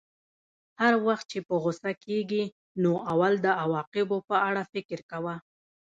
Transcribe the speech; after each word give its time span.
هر 0.81 0.93
وخت 1.07 1.25
چې 1.31 1.39
په 1.47 1.53
غوسه 1.61 1.91
کېږې 2.03 2.43
نو 2.83 2.91
اول 3.11 3.33
د 3.45 3.47
عواقبو 3.61 4.17
په 4.29 4.35
اړه 4.49 4.61
فکر 4.73 4.99
کوه. 5.11 5.35